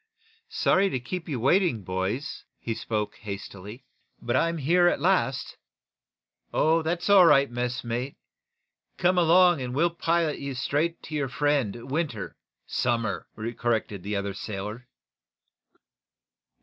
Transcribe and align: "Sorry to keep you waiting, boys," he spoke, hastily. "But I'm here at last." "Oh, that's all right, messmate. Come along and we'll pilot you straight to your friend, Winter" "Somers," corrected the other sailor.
"Sorry 0.49 0.89
to 0.89 0.99
keep 0.99 1.29
you 1.29 1.39
waiting, 1.39 1.83
boys," 1.83 2.45
he 2.57 2.73
spoke, 2.73 3.17
hastily. 3.17 3.85
"But 4.19 4.35
I'm 4.35 4.57
here 4.57 4.87
at 4.87 4.99
last." 4.99 5.57
"Oh, 6.51 6.81
that's 6.81 7.07
all 7.07 7.27
right, 7.27 7.51
messmate. 7.51 8.17
Come 8.97 9.19
along 9.19 9.61
and 9.61 9.75
we'll 9.75 9.91
pilot 9.93 10.39
you 10.39 10.55
straight 10.55 11.03
to 11.03 11.13
your 11.13 11.29
friend, 11.29 11.91
Winter" 11.91 12.35
"Somers," 12.81 13.25
corrected 13.59 14.01
the 14.01 14.15
other 14.15 14.33
sailor. 14.33 14.87